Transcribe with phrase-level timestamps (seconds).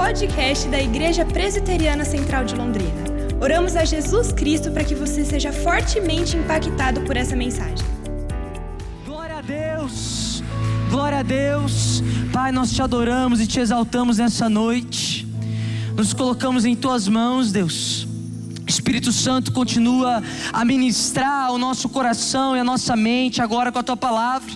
[0.00, 3.02] podcast da Igreja Presbiteriana Central de Londrina.
[3.38, 7.86] Oramos a Jesus Cristo para que você seja fortemente impactado por essa mensagem.
[9.04, 10.42] Glória a Deus,
[10.88, 12.02] glória a Deus.
[12.32, 15.28] Pai, nós te adoramos e te exaltamos nessa noite.
[15.94, 18.08] Nos colocamos em tuas mãos, Deus.
[18.66, 23.82] Espírito Santo continua a ministrar o nosso coração e a nossa mente agora com a
[23.82, 24.50] tua palavra.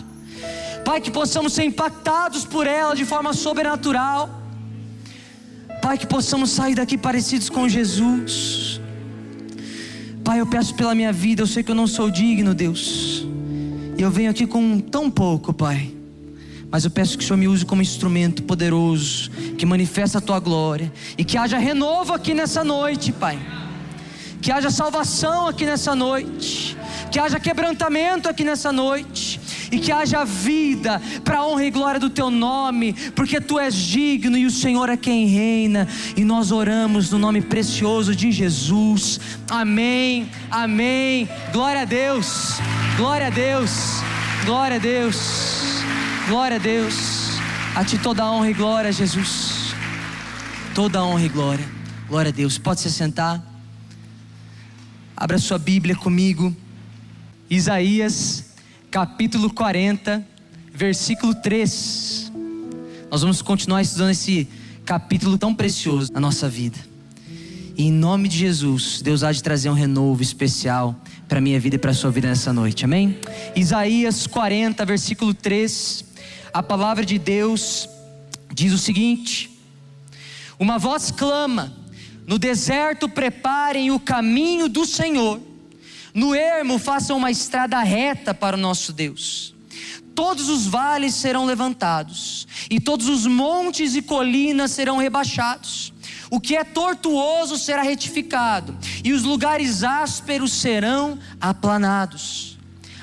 [0.86, 4.44] Pai, que possamos ser impactados por ela de forma sobrenatural.
[5.84, 8.80] Pai, que possamos sair daqui parecidos com Jesus.
[10.25, 13.27] Pai, eu peço pela minha vida, eu sei que eu não sou digno, Deus.
[13.98, 15.92] E eu venho aqui com tão pouco, Pai.
[16.70, 20.41] Mas eu peço que o Senhor me use como instrumento poderoso, que manifesta a tua
[20.41, 20.91] glória.
[21.19, 23.39] E que haja renovo aqui nessa noite, Pai.
[24.41, 26.78] Que haja salvação aqui nessa noite.
[27.11, 29.39] Que haja quebrantamento aqui nessa noite.
[29.70, 33.74] E que haja vida para a honra e glória do teu nome, porque tu és
[33.74, 35.89] digno e o Senhor é quem reina.
[36.16, 39.20] E nós oramos no nome precioso de Jesus.
[39.48, 40.28] Amém.
[40.50, 41.28] Amém.
[41.52, 42.58] Glória a Deus.
[42.97, 43.70] Glória a Deus.
[44.44, 45.16] Glória a Deus.
[46.28, 46.94] Glória a Deus.
[47.74, 49.74] A ti toda a honra e glória, Jesus.
[50.74, 51.69] Toda a honra e glória.
[52.08, 52.56] Glória a Deus.
[52.56, 53.42] Pode se sentar.
[55.17, 56.55] Abra sua Bíblia comigo.
[57.48, 58.53] Isaías,
[58.95, 60.25] capítulo 40,
[60.73, 62.31] versículo 3.
[63.11, 64.47] Nós vamos continuar estudando esse
[64.84, 66.78] capítulo tão precioso na nossa vida.
[67.77, 70.95] E em nome de Jesus, Deus há de trazer um renovo especial
[71.28, 73.19] para minha vida e para a sua vida nessa noite, amém?
[73.56, 76.05] Isaías 40, versículo 3,
[76.53, 77.89] a palavra de Deus
[78.53, 79.51] diz o seguinte:
[80.56, 81.77] Uma voz clama,
[82.29, 85.41] no deserto preparem o caminho do Senhor,
[86.15, 89.53] no ermo façam uma estrada reta para o nosso Deus.
[90.15, 95.92] Todos os vales serão levantados, e todos os montes e colinas serão rebaixados.
[96.31, 102.57] O que é tortuoso será retificado, e os lugares ásperos serão aplanados.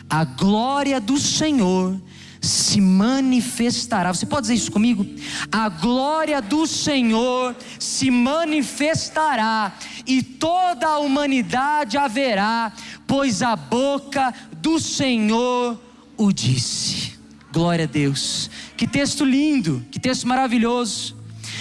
[0.09, 1.99] A glória do Senhor
[2.41, 4.11] se manifestará.
[4.11, 5.05] Você pode dizer isso comigo?
[5.51, 9.73] A glória do Senhor se manifestará,
[10.07, 12.73] e toda a humanidade haverá,
[13.11, 15.77] pois a boca do Senhor
[16.15, 17.19] o disse.
[17.51, 18.49] Glória a Deus.
[18.77, 21.17] Que texto lindo, que texto maravilhoso.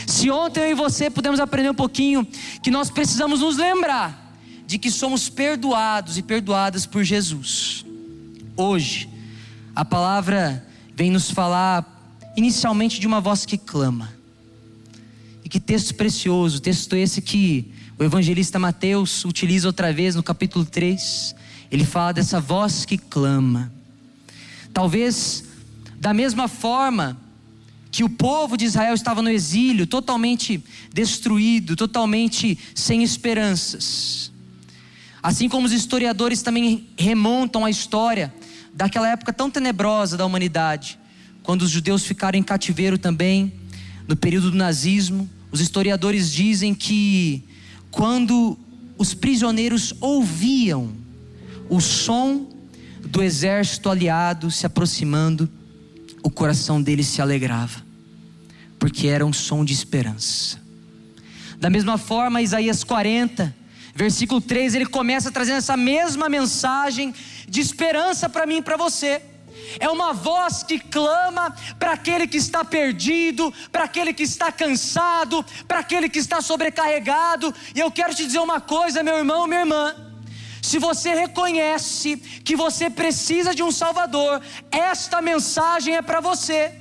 [0.06, 2.24] Se ontem eu e você pudemos aprender um pouquinho
[2.62, 4.32] que nós precisamos nos lembrar
[4.64, 7.84] de que somos perdoados e perdoadas por Jesus.
[8.56, 9.08] Hoje,
[9.74, 11.84] a palavra vem nos falar
[12.36, 14.14] inicialmente de uma voz que clama.
[15.44, 20.64] E que texto precioso, texto esse que o evangelista Mateus utiliza outra vez no capítulo
[20.64, 21.36] 3.
[21.70, 23.70] Ele fala dessa voz que clama.
[24.72, 25.44] Talvez
[25.96, 27.20] da mesma forma
[27.90, 34.32] que o povo de Israel estava no exílio, totalmente destruído, totalmente sem esperanças.
[35.22, 38.32] Assim como os historiadores também remontam a história
[38.72, 40.98] daquela época tão tenebrosa da humanidade,
[41.42, 43.52] quando os judeus ficaram em cativeiro também,
[44.08, 47.44] no período do nazismo, os historiadores dizem que
[47.90, 48.58] quando
[48.96, 50.92] os prisioneiros ouviam
[51.68, 52.48] o som
[53.00, 55.50] do exército aliado se aproximando,
[56.22, 57.82] o coração deles se alegrava,
[58.78, 60.60] porque era um som de esperança.
[61.58, 63.54] Da mesma forma, Isaías 40,
[63.94, 67.14] versículo 3, ele começa trazendo essa mesma mensagem
[67.48, 69.22] de esperança para mim e para você.
[69.78, 75.44] É uma voz que clama para aquele que está perdido, para aquele que está cansado,
[75.68, 77.54] para aquele que está sobrecarregado.
[77.74, 79.94] E eu quero te dizer uma coisa, meu irmão, minha irmã.
[80.62, 86.74] Se você reconhece que você precisa de um Salvador, esta mensagem é para você.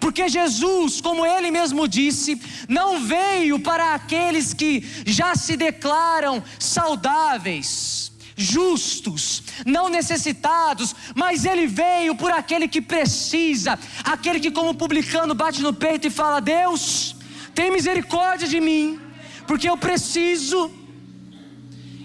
[0.00, 8.12] Porque Jesus, como ele mesmo disse, não veio para aqueles que já se declaram saudáveis,
[8.36, 15.62] justos, não necessitados, mas ele veio por aquele que precisa, aquele que, como publicano, bate
[15.62, 17.16] no peito e fala: Deus,
[17.54, 19.00] tem misericórdia de mim,
[19.46, 20.70] porque eu preciso.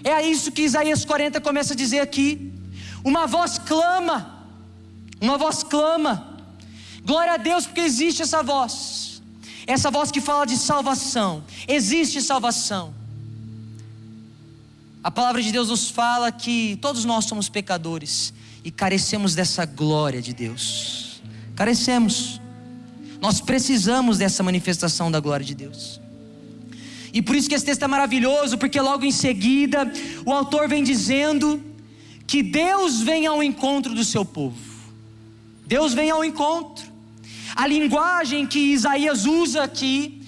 [0.02, 2.52] É isso que Isaías 40 começa a dizer aqui.
[3.04, 4.46] Uma voz clama,
[5.20, 6.28] uma voz clama.
[7.04, 9.22] Glória a Deus, porque existe essa voz,
[9.66, 11.44] essa voz que fala de salvação.
[11.68, 13.01] Existe salvação.
[15.02, 18.32] A palavra de Deus nos fala que todos nós somos pecadores
[18.64, 21.20] e carecemos dessa glória de Deus.
[21.56, 22.40] Carecemos.
[23.20, 26.00] Nós precisamos dessa manifestação da glória de Deus.
[27.12, 29.92] E por isso que esse texto é maravilhoso, porque logo em seguida
[30.24, 31.60] o autor vem dizendo
[32.26, 34.56] que Deus vem ao encontro do seu povo.
[35.66, 36.84] Deus vem ao encontro.
[37.56, 40.21] A linguagem que Isaías usa aqui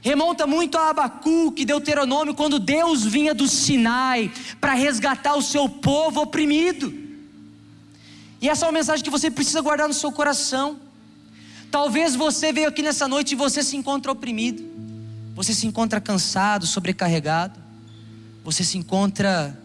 [0.00, 6.22] remonta muito a Abacuque, Deuteronômio, quando Deus vinha do Sinai para resgatar o seu povo
[6.22, 6.92] oprimido.
[8.40, 10.78] E essa é uma mensagem que você precisa guardar no seu coração.
[11.70, 14.64] Talvez você veio aqui nessa noite e você se encontra oprimido,
[15.34, 17.60] você se encontra cansado, sobrecarregado,
[18.42, 19.56] você se encontra,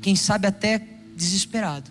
[0.00, 0.82] quem sabe, até
[1.14, 1.90] desesperado.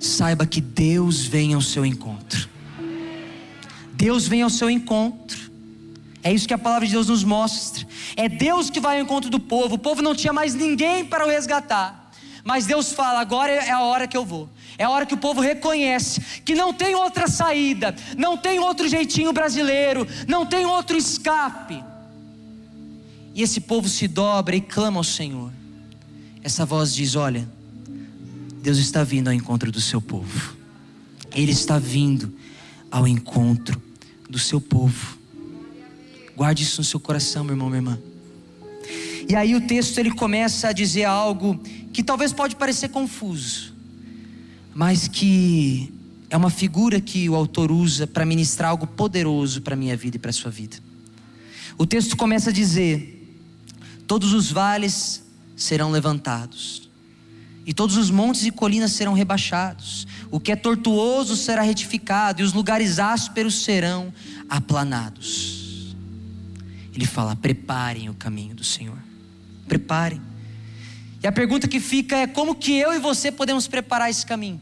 [0.00, 2.48] Saiba que Deus vem ao seu encontro.
[3.92, 5.43] Deus vem ao seu encontro.
[6.24, 7.86] É isso que a palavra de Deus nos mostra.
[8.16, 9.74] É Deus que vai ao encontro do povo.
[9.74, 12.10] O povo não tinha mais ninguém para o resgatar.
[12.42, 14.48] Mas Deus fala: agora é a hora que eu vou.
[14.78, 18.88] É a hora que o povo reconhece que não tem outra saída, não tem outro
[18.88, 21.84] jeitinho brasileiro, não tem outro escape.
[23.34, 25.52] E esse povo se dobra e clama ao Senhor.
[26.42, 27.46] Essa voz diz: Olha,
[28.62, 30.56] Deus está vindo ao encontro do seu povo.
[31.34, 32.34] Ele está vindo
[32.90, 33.80] ao encontro
[34.28, 35.23] do seu povo.
[36.36, 37.98] Guarde isso no seu coração, meu irmão, minha irmã.
[39.28, 41.58] E aí o texto ele começa a dizer algo
[41.92, 43.72] que talvez pode parecer confuso,
[44.74, 45.92] mas que
[46.28, 50.16] é uma figura que o autor usa para ministrar algo poderoso para a minha vida
[50.16, 50.76] e para a sua vida.
[51.78, 53.38] O texto começa a dizer:
[54.06, 55.22] Todos os vales
[55.56, 56.90] serão levantados,
[57.64, 62.44] e todos os montes e colinas serão rebaixados, o que é tortuoso será retificado, e
[62.44, 64.12] os lugares ásperos serão
[64.50, 65.63] aplanados.
[66.94, 68.98] Ele fala: preparem o caminho do Senhor,
[69.66, 70.20] preparem.
[71.22, 74.60] E a pergunta que fica é: como que eu e você podemos preparar esse caminho?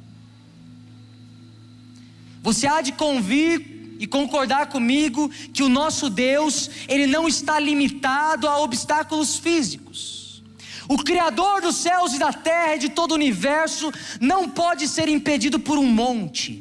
[2.43, 8.49] Você há de convir e concordar comigo que o nosso Deus, ele não está limitado
[8.49, 10.43] a obstáculos físicos.
[10.88, 15.08] O Criador dos céus e da terra e de todo o universo não pode ser
[15.08, 16.55] impedido por um monte,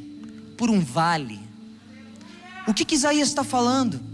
[0.56, 1.40] por um vale.
[2.68, 4.11] O que, que Isaías está falando?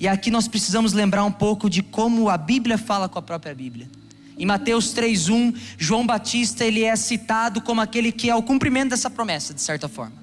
[0.00, 3.54] E aqui nós precisamos lembrar um pouco de como a Bíblia fala com a própria
[3.54, 3.90] Bíblia.
[4.38, 9.10] Em Mateus 3:1, João Batista ele é citado como aquele que é o cumprimento dessa
[9.10, 10.14] promessa, de certa forma.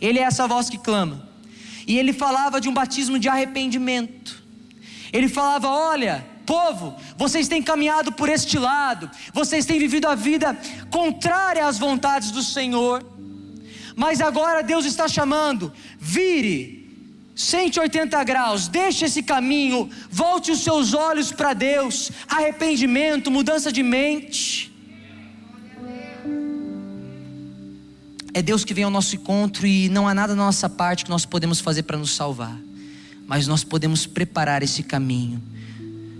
[0.00, 1.28] Ele é essa voz que clama.
[1.86, 4.42] E ele falava de um batismo de arrependimento.
[5.12, 10.58] Ele falava: "Olha, povo, vocês têm caminhado por este lado, vocês têm vivido a vida
[10.90, 13.06] contrária às vontades do Senhor.
[13.94, 16.79] Mas agora Deus está chamando: vire
[17.40, 24.70] 180 graus, deixe esse caminho, volte os seus olhos para Deus, arrependimento, mudança de mente.
[28.34, 31.10] É Deus que vem ao nosso encontro e não há nada da nossa parte que
[31.10, 32.60] nós podemos fazer para nos salvar,
[33.26, 35.42] mas nós podemos preparar esse caminho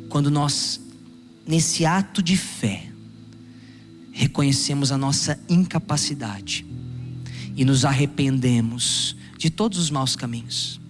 [0.09, 0.81] quando nós,
[1.47, 2.87] nesse ato de fé,
[4.11, 6.65] reconhecemos a nossa incapacidade
[7.55, 10.81] e nos arrependemos de todos os maus caminhos.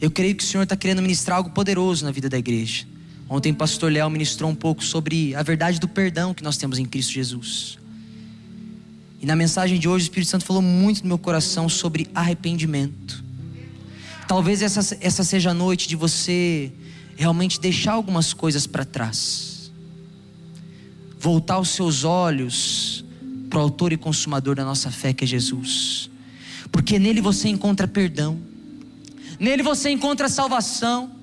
[0.00, 2.86] Eu creio que o Senhor está querendo ministrar algo poderoso na vida da igreja.
[3.28, 6.78] Ontem o pastor Léo ministrou um pouco sobre a verdade do perdão que nós temos
[6.78, 7.78] em Cristo Jesus.
[9.20, 13.22] E na mensagem de hoje o Espírito Santo falou muito no meu coração sobre arrependimento.
[14.26, 16.72] Talvez essa, essa seja a noite de você
[17.16, 19.70] realmente deixar algumas coisas para trás.
[21.18, 23.04] Voltar os seus olhos
[23.50, 26.08] para o autor e consumador da nossa fé, que é Jesus.
[26.72, 28.38] Porque nele você encontra perdão
[29.40, 31.18] nele você encontra salvação.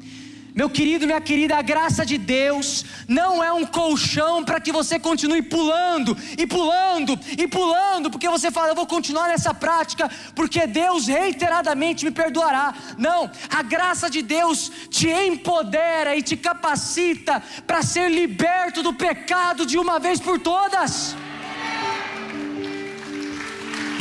[0.57, 4.99] Meu querido, minha querida, a graça de Deus não é um colchão para que você
[4.99, 10.65] continue pulando e pulando e pulando, porque você fala, eu vou continuar nessa prática, porque
[10.65, 12.73] Deus reiteradamente me perdoará.
[12.97, 19.63] Não, a graça de Deus te empodera e te capacita para ser liberto do pecado
[19.63, 21.15] de uma vez por todas.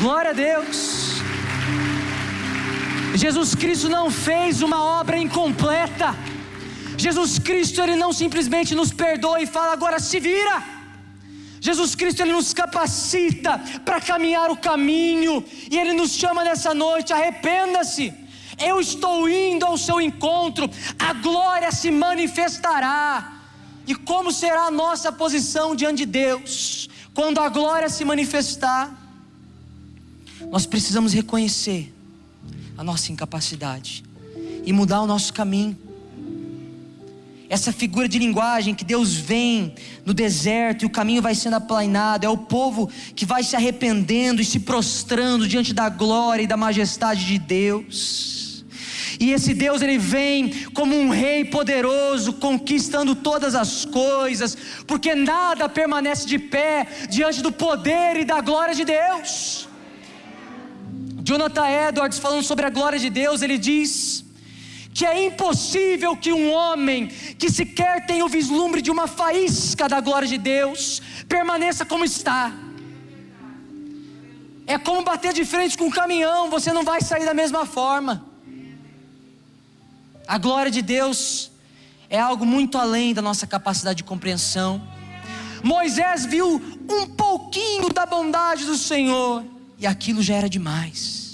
[0.00, 1.15] Glória a Deus.
[3.14, 6.14] Jesus Cristo não fez uma obra incompleta.
[6.96, 10.62] Jesus Cristo ele não simplesmente nos perdoa e fala agora se vira.
[11.60, 17.12] Jesus Cristo ele nos capacita para caminhar o caminho e ele nos chama nessa noite,
[17.12, 18.12] arrependa-se.
[18.58, 23.32] Eu estou indo ao seu encontro, a glória se manifestará.
[23.86, 28.92] E como será a nossa posição diante de Deus quando a glória se manifestar?
[30.50, 31.95] Nós precisamos reconhecer
[32.76, 34.04] a nossa incapacidade
[34.64, 35.76] e mudar o nosso caminho.
[37.48, 42.26] Essa figura de linguagem que Deus vem no deserto e o caminho vai sendo aplanado,
[42.26, 46.56] é o povo que vai se arrependendo e se prostrando diante da glória e da
[46.56, 48.64] majestade de Deus.
[49.20, 54.56] E esse Deus ele vem como um rei poderoso, conquistando todas as coisas,
[54.86, 59.68] porque nada permanece de pé diante do poder e da glória de Deus.
[61.28, 64.24] Jonathan Edwards, falando sobre a glória de Deus, ele diz
[64.94, 67.08] que é impossível que um homem
[67.40, 72.52] que sequer tem o vislumbre de uma faísca da glória de Deus permaneça como está.
[74.68, 78.24] É como bater de frente com um caminhão, você não vai sair da mesma forma.
[80.28, 81.50] A glória de Deus
[82.08, 84.80] é algo muito além da nossa capacidade de compreensão.
[85.60, 91.26] Moisés viu um pouquinho da bondade do Senhor e aquilo já era demais.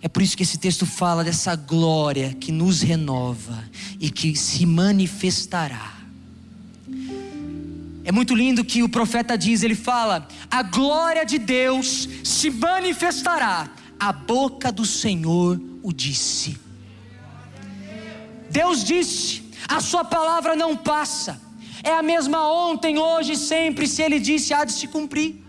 [0.00, 3.64] É por isso que esse texto fala dessa glória que nos renova
[3.98, 5.94] e que se manifestará.
[8.04, 13.70] É muito lindo que o profeta diz, ele fala: "A glória de Deus se manifestará.
[13.98, 16.58] A boca do Senhor o disse."
[18.50, 21.40] Deus disse: "A sua palavra não passa.
[21.82, 25.43] É a mesma ontem, hoje e sempre, se ele disse, há de se cumprir."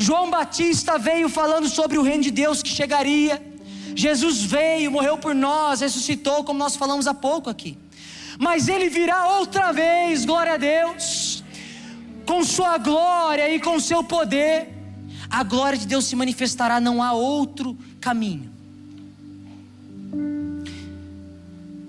[0.00, 3.42] João Batista veio falando sobre o reino de Deus que chegaria.
[3.96, 7.76] Jesus veio, morreu por nós, ressuscitou, como nós falamos há pouco aqui.
[8.38, 11.42] Mas ele virá outra vez, glória a Deus,
[12.24, 14.72] com sua glória e com seu poder.
[15.28, 18.52] A glória de Deus se manifestará, não há outro caminho.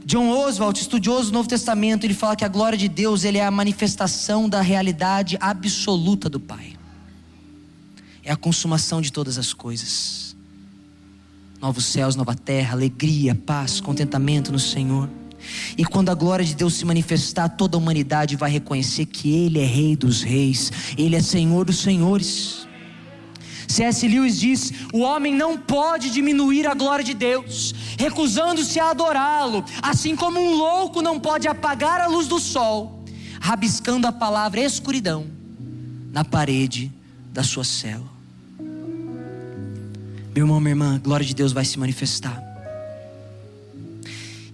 [0.03, 3.45] John Oswald, estudioso do Novo Testamento, ele fala que a glória de Deus ele é
[3.45, 6.78] a manifestação da realidade absoluta do Pai.
[8.29, 10.37] É a consumação de todas as coisas
[11.59, 15.09] novos céus, nova terra, alegria, paz, contentamento no Senhor.
[15.75, 19.59] E quando a glória de Deus se manifestar, toda a humanidade vai reconhecer que Ele
[19.59, 22.67] é Rei dos Reis, Ele é Senhor dos Senhores.
[23.67, 24.07] C.S.
[24.07, 30.15] Lewis diz: o homem não pode diminuir a glória de Deus, recusando-se a adorá-lo, assim
[30.15, 33.03] como um louco não pode apagar a luz do sol,
[33.41, 35.25] rabiscando a palavra escuridão
[36.11, 36.93] na parede
[37.33, 38.18] da sua cela.
[40.35, 42.41] Meu irmão, minha irmã, a glória de Deus vai se manifestar.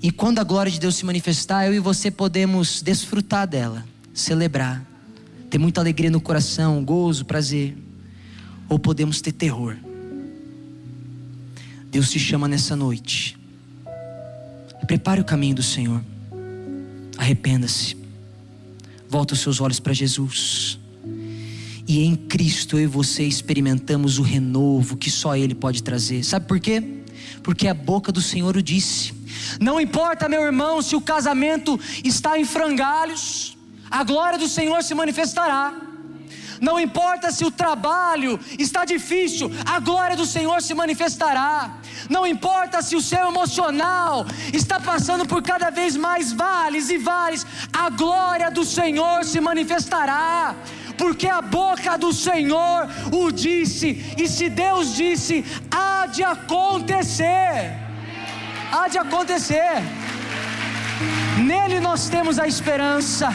[0.01, 4.86] E quando a glória de Deus se manifestar, eu e você podemos desfrutar dela, celebrar,
[5.50, 7.75] ter muita alegria no coração, gozo, prazer,
[8.70, 9.75] ou podemos ter terror.
[11.89, 13.38] Deus te chama nessa noite.
[14.86, 16.03] Prepare o caminho do Senhor.
[17.17, 17.98] Arrependa-se.
[19.10, 20.79] Volta os seus olhos para Jesus.
[21.88, 26.24] E em Cristo eu e você experimentamos o renovo que só Ele pode trazer.
[26.24, 26.84] Sabe por quê?
[27.44, 29.13] Porque a boca do Senhor o disse.
[29.60, 33.56] Não importa, meu irmão, se o casamento está em frangalhos,
[33.89, 35.74] a glória do Senhor se manifestará.
[36.60, 41.77] Não importa se o trabalho está difícil, a glória do Senhor se manifestará.
[42.10, 47.46] Não importa se o seu emocional está passando por cada vez mais vales e vales,
[47.74, 50.56] a glória do Senhor se manifestará
[50.98, 57.74] porque a boca do Senhor o disse, e se Deus disse, há de acontecer.
[58.72, 59.75] Há de acontecer.
[61.44, 63.30] Nele nós temos a esperança.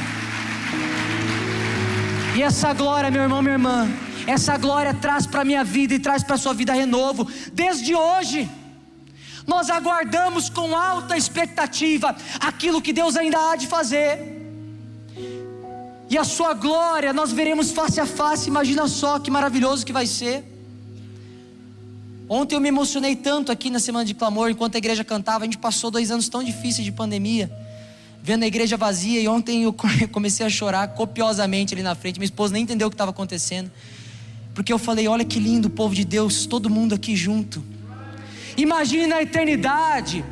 [2.37, 3.89] E essa glória, meu irmão, minha irmã,
[4.27, 7.95] essa glória traz para a minha vida e traz para a sua vida renovo, desde
[7.95, 8.49] hoje.
[9.47, 14.40] Nós aguardamos com alta expectativa aquilo que Deus ainda há de fazer
[16.11, 18.49] e a sua glória nós veremos face a face.
[18.49, 20.45] Imagina só que maravilhoso que vai ser.
[22.29, 25.45] Ontem eu me emocionei tanto aqui na semana de clamor, enquanto a igreja cantava.
[25.45, 27.49] A gente passou dois anos tão difíceis de pandemia,
[28.21, 29.21] vendo a igreja vazia.
[29.21, 29.73] E ontem eu
[30.11, 32.19] comecei a chorar copiosamente ali na frente.
[32.19, 33.71] Minha esposa nem entendeu o que estava acontecendo,
[34.53, 37.63] porque eu falei: Olha que lindo o povo de Deus, todo mundo aqui junto.
[38.57, 40.25] Imagine na eternidade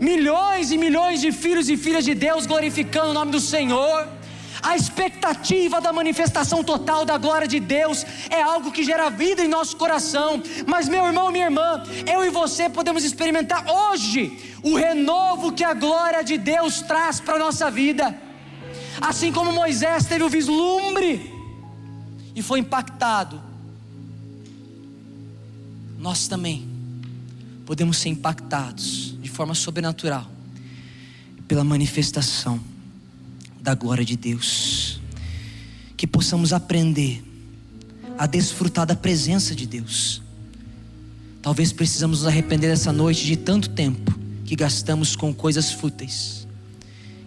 [0.00, 4.08] milhões e milhões de filhos e filhas de Deus glorificando o nome do Senhor
[4.64, 9.48] a expectativa da manifestação total da glória de Deus é algo que gera vida em
[9.48, 10.42] nosso coração.
[10.66, 15.74] Mas, meu irmão, minha irmã, eu e você podemos experimentar hoje o renovo que a
[15.74, 18.18] glória de Deus traz para a nossa vida.
[19.02, 21.30] Assim como Moisés teve o vislumbre
[22.34, 23.42] e foi impactado,
[25.98, 26.66] nós também
[27.66, 30.26] podemos ser impactados de forma sobrenatural
[31.46, 32.73] pela manifestação
[33.64, 35.00] da glória de Deus.
[35.96, 37.24] Que possamos aprender
[38.18, 40.22] a desfrutar da presença de Deus.
[41.40, 46.46] Talvez precisamos nos arrepender essa noite de tanto tempo que gastamos com coisas fúteis.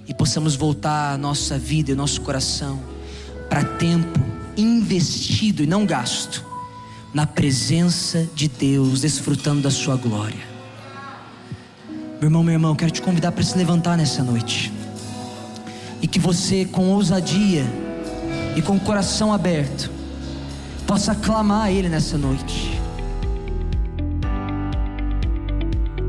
[0.08, 2.82] E possamos voltar a nossa vida e nosso coração
[3.50, 4.20] para tempo
[4.56, 6.46] investido e não gasto
[7.14, 10.46] na presença de Deus, desfrutando da sua glória.
[12.20, 14.77] Meu irmão, meu irmão, quero te convidar para se levantar nessa noite
[16.02, 17.66] e que você, com ousadia
[18.56, 19.90] e com o coração aberto,
[20.86, 22.78] possa clamar a Ele nessa noite.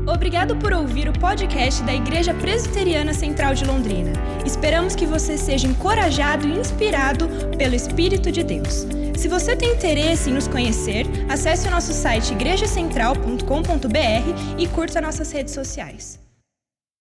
[0.07, 4.11] Obrigado por ouvir o podcast da Igreja Presbiteriana Central de Londrina.
[4.45, 7.27] Esperamos que você seja encorajado e inspirado
[7.57, 8.87] pelo Espírito de Deus.
[9.15, 15.31] Se você tem interesse em nos conhecer, acesse o nosso site igrejacentral.com.br e curta nossas
[15.31, 16.28] redes sociais.